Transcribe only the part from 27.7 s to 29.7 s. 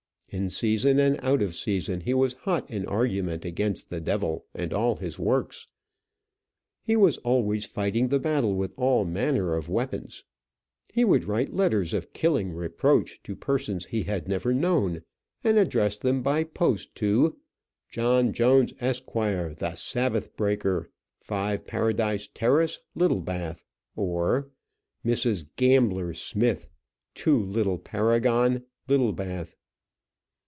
Paragon, Littlebath."